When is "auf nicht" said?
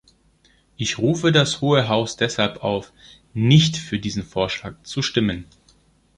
2.63-3.77